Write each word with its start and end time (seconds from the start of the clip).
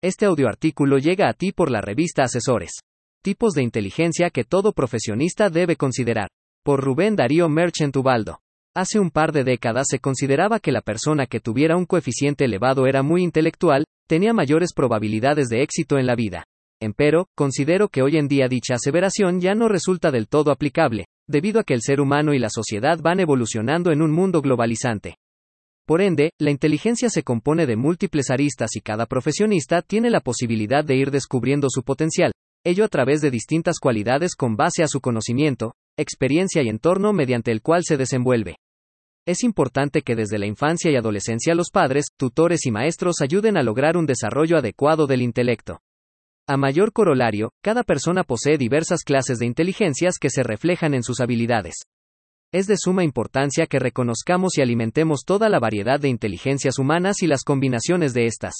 Este 0.00 0.26
audioartículo 0.26 0.98
llega 0.98 1.28
a 1.28 1.32
ti 1.32 1.50
por 1.50 1.72
la 1.72 1.80
revista 1.80 2.22
Asesores. 2.22 2.70
Tipos 3.20 3.54
de 3.54 3.64
inteligencia 3.64 4.30
que 4.30 4.44
todo 4.44 4.72
profesionista 4.72 5.50
debe 5.50 5.74
considerar. 5.74 6.28
Por 6.64 6.84
Rubén 6.84 7.16
Darío 7.16 7.48
Merchant 7.48 7.96
Ubaldo. 7.96 8.38
Hace 8.76 9.00
un 9.00 9.10
par 9.10 9.32
de 9.32 9.42
décadas 9.42 9.88
se 9.90 9.98
consideraba 9.98 10.60
que 10.60 10.70
la 10.70 10.82
persona 10.82 11.26
que 11.26 11.40
tuviera 11.40 11.76
un 11.76 11.84
coeficiente 11.84 12.44
elevado 12.44 12.86
era 12.86 13.02
muy 13.02 13.24
intelectual, 13.24 13.86
tenía 14.06 14.32
mayores 14.32 14.72
probabilidades 14.72 15.48
de 15.48 15.62
éxito 15.62 15.98
en 15.98 16.06
la 16.06 16.14
vida. 16.14 16.44
Empero, 16.80 17.26
considero 17.34 17.88
que 17.88 18.02
hoy 18.02 18.18
en 18.18 18.28
día 18.28 18.46
dicha 18.46 18.74
aseveración 18.74 19.40
ya 19.40 19.56
no 19.56 19.66
resulta 19.66 20.12
del 20.12 20.28
todo 20.28 20.52
aplicable, 20.52 21.06
debido 21.26 21.58
a 21.58 21.64
que 21.64 21.74
el 21.74 21.82
ser 21.82 22.00
humano 22.00 22.34
y 22.34 22.38
la 22.38 22.50
sociedad 22.50 23.00
van 23.02 23.18
evolucionando 23.18 23.90
en 23.90 24.00
un 24.00 24.12
mundo 24.12 24.42
globalizante. 24.42 25.16
Por 25.88 26.02
ende, 26.02 26.32
la 26.38 26.50
inteligencia 26.50 27.08
se 27.08 27.22
compone 27.22 27.64
de 27.64 27.74
múltiples 27.74 28.28
aristas 28.28 28.76
y 28.76 28.82
cada 28.82 29.06
profesionista 29.06 29.80
tiene 29.80 30.10
la 30.10 30.20
posibilidad 30.20 30.84
de 30.84 30.96
ir 30.96 31.10
descubriendo 31.10 31.68
su 31.70 31.82
potencial, 31.82 32.32
ello 32.62 32.84
a 32.84 32.88
través 32.88 33.22
de 33.22 33.30
distintas 33.30 33.78
cualidades 33.78 34.34
con 34.36 34.54
base 34.54 34.82
a 34.82 34.86
su 34.86 35.00
conocimiento, 35.00 35.72
experiencia 35.96 36.62
y 36.62 36.68
entorno 36.68 37.14
mediante 37.14 37.52
el 37.52 37.62
cual 37.62 37.84
se 37.84 37.96
desenvuelve. 37.96 38.56
Es 39.26 39.42
importante 39.42 40.02
que 40.02 40.14
desde 40.14 40.38
la 40.38 40.44
infancia 40.44 40.90
y 40.90 40.96
adolescencia 40.96 41.54
los 41.54 41.70
padres, 41.70 42.08
tutores 42.18 42.66
y 42.66 42.70
maestros 42.70 43.22
ayuden 43.22 43.56
a 43.56 43.62
lograr 43.62 43.96
un 43.96 44.04
desarrollo 44.04 44.58
adecuado 44.58 45.06
del 45.06 45.22
intelecto. 45.22 45.80
A 46.46 46.58
mayor 46.58 46.92
corolario, 46.92 47.50
cada 47.62 47.82
persona 47.82 48.24
posee 48.24 48.58
diversas 48.58 49.04
clases 49.04 49.38
de 49.38 49.46
inteligencias 49.46 50.18
que 50.20 50.28
se 50.28 50.42
reflejan 50.42 50.92
en 50.92 51.02
sus 51.02 51.20
habilidades. 51.20 51.76
Es 52.50 52.66
de 52.66 52.76
suma 52.78 53.04
importancia 53.04 53.66
que 53.66 53.78
reconozcamos 53.78 54.56
y 54.56 54.62
alimentemos 54.62 55.20
toda 55.26 55.50
la 55.50 55.58
variedad 55.58 56.00
de 56.00 56.08
inteligencias 56.08 56.78
humanas 56.78 57.20
y 57.20 57.26
las 57.26 57.42
combinaciones 57.44 58.14
de 58.14 58.24
estas. 58.24 58.54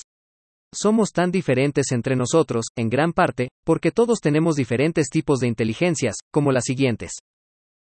Somos 0.75 1.13
tan 1.13 1.31
diferentes 1.31 1.91
entre 1.93 2.15
nosotros, 2.15 2.67
en 2.77 2.91
gran 2.91 3.15
parte, 3.15 3.49
porque 3.65 3.91
todos 3.91 4.21
tenemos 4.21 4.57
diferentes 4.57 5.09
tipos 5.09 5.39
de 5.39 5.47
inteligencias, 5.47 6.17
como 6.31 6.53
las 6.53 6.65
siguientes. 6.65 7.13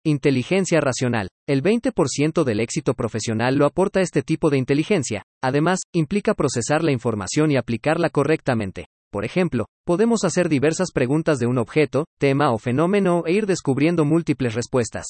Inteligencia 0.05 0.81
racional. 0.81 1.29
El 1.49 1.63
20% 1.63 2.43
del 2.43 2.59
éxito 2.59 2.95
profesional 2.95 3.55
lo 3.55 3.65
aporta 3.65 4.01
este 4.01 4.23
tipo 4.23 4.51
de 4.51 4.59
inteligencia. 4.59 5.23
Además, 5.41 5.83
implica 5.95 6.35
procesar 6.35 6.83
la 6.83 6.91
información 6.91 7.53
y 7.53 7.57
aplicarla 7.57 8.11
correctamente. 8.11 8.87
Por 9.13 9.25
ejemplo, 9.25 9.67
podemos 9.87 10.25
hacer 10.25 10.49
diversas 10.49 10.91
preguntas 10.91 11.39
de 11.39 11.47
un 11.47 11.59
objeto, 11.59 12.07
tema 12.19 12.51
o 12.53 12.59
fenómeno 12.59 13.23
e 13.25 13.35
ir 13.35 13.47
descubriendo 13.47 14.05
múltiples 14.05 14.55
respuestas. 14.55 15.07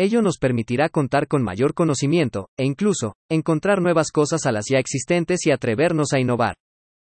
Ello 0.00 0.22
nos 0.22 0.38
permitirá 0.38 0.88
contar 0.88 1.26
con 1.26 1.42
mayor 1.42 1.74
conocimiento, 1.74 2.50
e 2.56 2.64
incluso, 2.64 3.16
encontrar 3.28 3.82
nuevas 3.82 4.12
cosas 4.12 4.46
a 4.46 4.52
las 4.52 4.66
ya 4.70 4.78
existentes 4.78 5.44
y 5.44 5.50
atrevernos 5.50 6.12
a 6.12 6.20
innovar. 6.20 6.54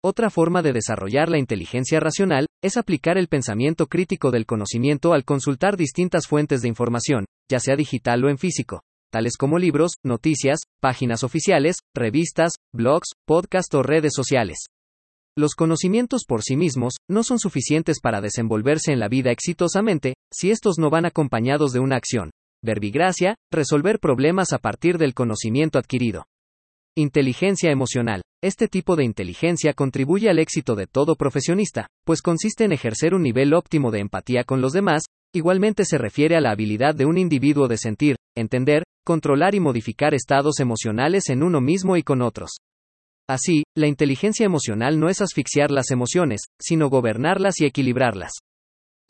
Otra 0.01 0.31
forma 0.31 0.63
de 0.63 0.73
desarrollar 0.73 1.29
la 1.29 1.39
inteligencia 1.39 1.99
racional 1.99 2.47
es 2.63 2.77
aplicar 2.77 3.19
el 3.19 3.27
pensamiento 3.27 3.89
crítico 3.89 4.31
del 4.31 4.47
conocimiento 4.47 5.13
al 5.13 5.25
consultar 5.25 5.77
distintas 5.77 6.29
fuentes 6.29 6.63
de 6.63 6.69
información, 6.69 7.25
ya 7.51 7.59
sea 7.59 7.75
digital 7.75 8.25
o 8.25 8.29
en 8.29 8.39
físico, 8.39 8.83
tales 9.11 9.37
como 9.37 9.59
libros, 9.59 9.95
noticias, 10.05 10.61
páginas 10.81 11.25
oficiales, 11.25 11.79
revistas, 11.97 12.53
blogs, 12.73 13.09
podcasts 13.27 13.75
o 13.75 13.83
redes 13.83 14.13
sociales. 14.15 14.67
Los 15.37 15.57
conocimientos 15.57 16.23
por 16.25 16.43
sí 16.45 16.57
mismos 16.57 16.95
no 17.09 17.25
son 17.25 17.41
suficientes 17.41 17.99
para 18.01 18.21
desenvolverse 18.21 18.93
en 18.93 19.01
la 19.01 19.09
vida 19.09 19.33
exitosamente 19.33 20.15
si 20.33 20.53
estos 20.53 20.79
no 20.79 20.91
van 20.91 21.07
acompañados 21.07 21.73
de 21.73 21.81
una 21.81 21.97
acción, 21.97 22.31
verbigracia, 22.63 23.37
resolver 23.53 23.99
problemas 23.99 24.53
a 24.53 24.59
partir 24.59 24.99
del 24.99 25.15
conocimiento 25.15 25.79
adquirido. 25.79 26.27
Inteligencia 26.97 27.71
emocional. 27.71 28.23
Este 28.43 28.69
tipo 28.69 28.97
de 28.97 29.05
inteligencia 29.05 29.73
contribuye 29.73 30.29
al 30.29 30.39
éxito 30.39 30.75
de 30.75 30.87
todo 30.87 31.17
profesionista, 31.17 31.87
pues 32.05 32.23
consiste 32.23 32.65
en 32.65 32.73
ejercer 32.73 33.15
un 33.15 33.23
nivel 33.23 33.55
óptimo 33.55 33.91
de 33.91 34.01
empatía 34.01 34.45
con 34.45 34.61
los 34.61 34.73
demás, 34.73 35.05
igualmente 35.35 35.85
se 35.85 35.99
refiere 35.99 36.37
a 36.37 36.41
la 36.41 36.51
habilidad 36.51 36.95
de 36.95 37.07
un 37.07 37.19
individuo 37.19 37.69
de 37.69 37.79
sentir, 37.79 38.17
entender, 38.37 38.83
controlar 39.05 39.55
y 39.55 39.61
modificar 39.61 40.15
estados 40.15 40.61
emocionales 40.61 41.29
en 41.29 41.43
uno 41.43 41.61
mismo 41.61 41.97
y 41.97 42.03
con 42.03 42.23
otros. 42.23 42.59
Así, 43.29 43.65
la 43.77 43.87
inteligencia 43.87 44.47
emocional 44.47 44.99
no 44.99 45.09
es 45.09 45.21
asfixiar 45.21 45.71
las 45.71 45.91
emociones, 45.91 46.41
sino 46.61 46.89
gobernarlas 46.89 47.61
y 47.61 47.67
equilibrarlas. 47.67 48.33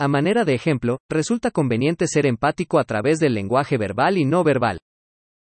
A 0.00 0.06
manera 0.06 0.44
de 0.44 0.54
ejemplo, 0.54 1.00
resulta 1.10 1.50
conveniente 1.50 2.06
ser 2.06 2.25
empático 2.25 2.78
a 2.78 2.84
través 2.84 3.19
del 3.19 3.34
lenguaje 3.34 3.76
verbal 3.76 4.16
y 4.16 4.25
no 4.25 4.44
verbal. 4.44 4.78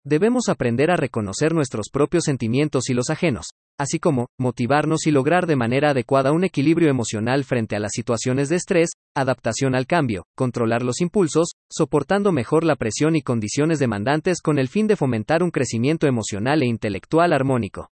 Debemos 0.07 0.49
aprender 0.49 0.91
a 0.91 0.97
reconocer 0.97 1.53
nuestros 1.53 1.91
propios 1.93 2.25
sentimientos 2.25 2.89
y 2.89 2.95
los 2.95 3.11
ajenos, 3.11 3.49
así 3.79 3.99
como, 3.99 4.29
motivarnos 4.41 5.07
y 5.07 5.11
lograr 5.11 5.47
de 5.47 5.57
manera 5.57 5.91
adecuada 5.91 6.33
un 6.33 6.45
equilibrio 6.45 6.89
emocional 6.89 7.45
frente 7.45 7.77
a 7.77 7.79
las 7.79 7.93
situaciones 7.93 8.49
de 8.49 8.57
estrés, 8.57 8.89
adaptación 9.15 9.75
al 9.75 9.87
cambio, 9.87 10.25
controlar 10.35 10.83
los 10.83 11.03
impulsos, 11.03 11.51
soportando 11.71 12.33
mejor 12.33 12.65
la 12.65 12.77
presión 12.77 13.17
y 13.17 13.21
condiciones 13.21 13.79
demandantes 13.79 14.41
con 14.41 14.59
el 14.59 14.69
fin 14.69 14.87
de 14.87 14.97
fomentar 14.97 15.43
un 15.43 15.51
crecimiento 15.51 16.07
emocional 16.07 16.63
e 16.63 16.67
intelectual 16.67 17.35
armónico. 17.35 17.91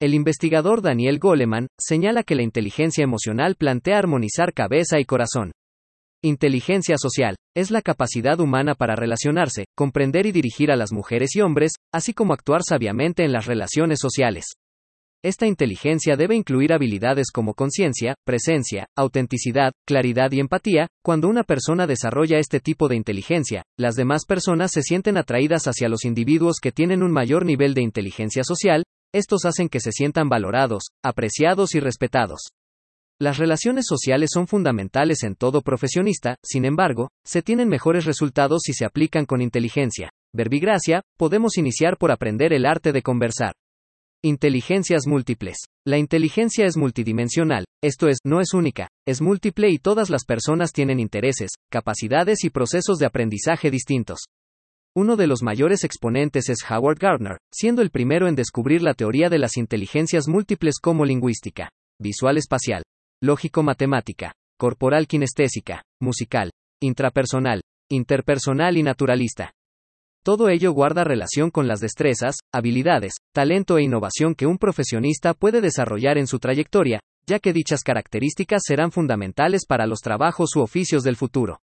El 0.00 0.14
investigador 0.14 0.82
Daniel 0.82 1.18
Goleman 1.18 1.66
señala 1.76 2.22
que 2.22 2.36
la 2.36 2.42
inteligencia 2.42 3.02
emocional 3.02 3.56
plantea 3.56 3.98
armonizar 3.98 4.54
cabeza 4.54 5.00
y 5.00 5.04
corazón. 5.04 5.50
Inteligencia 6.22 6.96
social. 6.98 7.36
Es 7.56 7.70
la 7.70 7.80
capacidad 7.80 8.38
humana 8.40 8.74
para 8.74 8.94
relacionarse, 8.94 9.64
comprender 9.74 10.26
y 10.26 10.32
dirigir 10.32 10.70
a 10.70 10.76
las 10.76 10.92
mujeres 10.92 11.34
y 11.34 11.40
hombres, 11.40 11.72
así 11.94 12.12
como 12.12 12.34
actuar 12.34 12.60
sabiamente 12.62 13.24
en 13.24 13.32
las 13.32 13.46
relaciones 13.46 14.00
sociales. 14.02 14.44
Esta 15.24 15.46
inteligencia 15.46 16.16
debe 16.16 16.34
incluir 16.34 16.74
habilidades 16.74 17.30
como 17.32 17.54
conciencia, 17.54 18.16
presencia, 18.26 18.86
autenticidad, 18.94 19.72
claridad 19.86 20.30
y 20.32 20.40
empatía. 20.40 20.88
Cuando 21.02 21.26
una 21.26 21.42
persona 21.42 21.86
desarrolla 21.86 22.38
este 22.38 22.60
tipo 22.60 22.88
de 22.88 22.96
inteligencia, 22.96 23.62
las 23.78 23.96
demás 23.96 24.26
personas 24.26 24.72
se 24.72 24.82
sienten 24.82 25.16
atraídas 25.16 25.68
hacia 25.68 25.88
los 25.88 26.04
individuos 26.04 26.58
que 26.60 26.70
tienen 26.70 27.02
un 27.02 27.12
mayor 27.12 27.46
nivel 27.46 27.72
de 27.72 27.80
inteligencia 27.80 28.44
social, 28.44 28.84
estos 29.14 29.46
hacen 29.46 29.70
que 29.70 29.80
se 29.80 29.90
sientan 29.90 30.28
valorados, 30.28 30.90
apreciados 31.02 31.74
y 31.74 31.80
respetados. 31.80 32.50
Las 33.22 33.36
relaciones 33.36 33.84
sociales 33.86 34.30
son 34.32 34.46
fundamentales 34.46 35.24
en 35.24 35.34
todo 35.34 35.60
profesionista, 35.60 36.36
sin 36.42 36.64
embargo, 36.64 37.10
se 37.22 37.42
tienen 37.42 37.68
mejores 37.68 38.06
resultados 38.06 38.62
si 38.64 38.72
se 38.72 38.86
aplican 38.86 39.26
con 39.26 39.42
inteligencia. 39.42 40.08
Verbigracia, 40.34 41.02
podemos 41.18 41.58
iniciar 41.58 41.98
por 41.98 42.12
aprender 42.12 42.54
el 42.54 42.64
arte 42.64 42.92
de 42.92 43.02
conversar. 43.02 43.52
Inteligencias 44.22 45.06
múltiples. 45.06 45.58
La 45.86 45.98
inteligencia 45.98 46.64
es 46.64 46.78
multidimensional, 46.78 47.66
esto 47.84 48.08
es, 48.08 48.20
no 48.24 48.40
es 48.40 48.54
única, 48.54 48.88
es 49.06 49.20
múltiple 49.20 49.68
y 49.68 49.78
todas 49.78 50.08
las 50.08 50.24
personas 50.24 50.72
tienen 50.72 50.98
intereses, 50.98 51.50
capacidades 51.70 52.42
y 52.44 52.48
procesos 52.48 52.96
de 52.96 53.04
aprendizaje 53.04 53.70
distintos. 53.70 54.20
Uno 54.96 55.16
de 55.16 55.26
los 55.26 55.42
mayores 55.42 55.84
exponentes 55.84 56.48
es 56.48 56.58
Howard 56.70 56.98
Gardner, 56.98 57.36
siendo 57.52 57.82
el 57.82 57.90
primero 57.90 58.28
en 58.28 58.34
descubrir 58.34 58.80
la 58.82 58.94
teoría 58.94 59.28
de 59.28 59.38
las 59.38 59.58
inteligencias 59.58 60.26
múltiples 60.26 60.76
como 60.80 61.04
lingüística, 61.04 61.68
visual 61.98 62.38
espacial, 62.38 62.82
lógico-matemática, 63.22 64.32
corporal 64.58 65.06
kinestésica, 65.06 65.82
musical, 66.00 66.50
intrapersonal, 66.80 67.62
interpersonal 67.90 68.78
y 68.78 68.82
naturalista. 68.82 69.52
Todo 70.24 70.48
ello 70.48 70.72
guarda 70.72 71.04
relación 71.04 71.50
con 71.50 71.66
las 71.66 71.80
destrezas, 71.80 72.36
habilidades, 72.52 73.14
talento 73.34 73.78
e 73.78 73.82
innovación 73.82 74.34
que 74.34 74.46
un 74.46 74.58
profesionista 74.58 75.34
puede 75.34 75.60
desarrollar 75.60 76.18
en 76.18 76.26
su 76.26 76.38
trayectoria, 76.38 77.00
ya 77.26 77.38
que 77.38 77.52
dichas 77.52 77.82
características 77.82 78.62
serán 78.66 78.90
fundamentales 78.90 79.66
para 79.66 79.86
los 79.86 80.00
trabajos 80.00 80.56
u 80.56 80.60
oficios 80.60 81.02
del 81.02 81.16
futuro. 81.16 81.60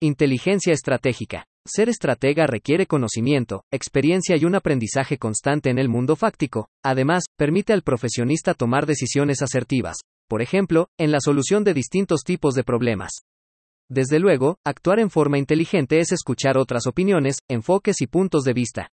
Inteligencia 0.00 0.72
estratégica. 0.72 1.44
Ser 1.64 1.88
estratega 1.88 2.46
requiere 2.46 2.86
conocimiento, 2.86 3.62
experiencia 3.70 4.36
y 4.36 4.44
un 4.44 4.56
aprendizaje 4.56 5.16
constante 5.16 5.70
en 5.70 5.78
el 5.78 5.88
mundo 5.88 6.16
fáctico. 6.16 6.68
Además, 6.84 7.24
permite 7.38 7.72
al 7.72 7.82
profesionista 7.82 8.54
tomar 8.54 8.84
decisiones 8.84 9.42
asertivas, 9.42 9.98
por 10.32 10.40
ejemplo, 10.40 10.88
en 10.98 11.12
la 11.12 11.18
solución 11.20 11.62
de 11.62 11.74
distintos 11.74 12.22
tipos 12.24 12.54
de 12.54 12.64
problemas. 12.64 13.10
Desde 13.90 14.18
luego, 14.18 14.56
actuar 14.64 14.98
en 14.98 15.10
forma 15.10 15.36
inteligente 15.36 16.00
es 16.00 16.10
escuchar 16.10 16.56
otras 16.56 16.86
opiniones, 16.86 17.36
enfoques 17.50 18.00
y 18.00 18.06
puntos 18.06 18.42
de 18.44 18.54
vista. 18.54 18.88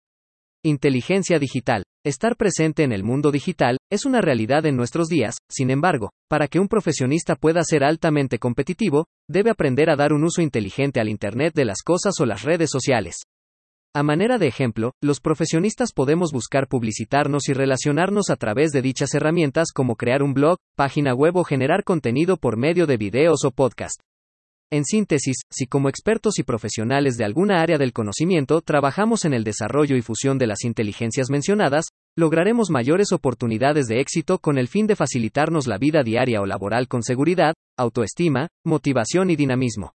Inteligencia 0.65 1.37
digital. 1.37 1.83
Estar 2.03 2.37
presente 2.37 2.81
en 2.81 2.91
el 2.91 3.03
mundo 3.03 3.29
digital 3.29 3.77
es 3.91 4.07
una 4.07 4.19
realidad 4.19 4.65
en 4.65 4.77
nuestros 4.77 5.09
días, 5.09 5.37
sin 5.47 5.69
embargo, 5.69 6.09
para 6.27 6.47
que 6.47 6.59
un 6.59 6.67
profesionista 6.67 7.35
pueda 7.35 7.61
ser 7.63 7.83
altamente 7.83 8.39
competitivo, 8.39 9.05
debe 9.29 9.51
aprender 9.51 9.91
a 9.91 9.95
dar 9.95 10.13
un 10.13 10.23
uso 10.23 10.41
inteligente 10.41 10.99
al 10.99 11.07
Internet 11.07 11.53
de 11.53 11.65
las 11.65 11.83
cosas 11.85 12.15
o 12.19 12.25
las 12.25 12.41
redes 12.41 12.71
sociales. 12.71 13.17
A 13.97 14.03
manera 14.03 14.37
de 14.37 14.45
ejemplo, 14.45 14.93
los 15.01 15.19
profesionistas 15.19 15.91
podemos 15.91 16.31
buscar 16.31 16.67
publicitarnos 16.67 17.49
y 17.49 17.53
relacionarnos 17.53 18.29
a 18.29 18.35
través 18.35 18.69
de 18.69 18.83
dichas 18.83 19.15
herramientas 19.15 19.69
como 19.73 19.95
crear 19.95 20.21
un 20.21 20.35
blog, 20.35 20.59
página 20.75 21.15
web 21.15 21.35
o 21.35 21.43
generar 21.43 21.83
contenido 21.83 22.37
por 22.37 22.57
medio 22.57 22.85
de 22.85 22.97
videos 22.97 23.43
o 23.43 23.49
podcast. 23.49 23.99
En 24.71 24.85
síntesis, 24.85 25.37
si 25.49 25.65
como 25.65 25.89
expertos 25.89 26.37
y 26.37 26.43
profesionales 26.43 27.17
de 27.17 27.25
alguna 27.25 27.59
área 27.59 27.79
del 27.79 27.91
conocimiento 27.91 28.61
trabajamos 28.61 29.25
en 29.25 29.33
el 29.33 29.43
desarrollo 29.43 29.95
y 29.95 30.03
fusión 30.03 30.37
de 30.37 30.45
las 30.45 30.63
inteligencias 30.63 31.31
mencionadas, 31.31 31.87
lograremos 32.15 32.69
mayores 32.69 33.11
oportunidades 33.11 33.87
de 33.87 33.99
éxito 33.99 34.37
con 34.37 34.59
el 34.59 34.67
fin 34.67 34.85
de 34.85 34.95
facilitarnos 34.95 35.65
la 35.65 35.79
vida 35.79 36.03
diaria 36.03 36.39
o 36.41 36.45
laboral 36.45 36.87
con 36.87 37.01
seguridad, 37.01 37.55
autoestima, 37.75 38.47
motivación 38.63 39.31
y 39.31 39.35
dinamismo. 39.35 39.96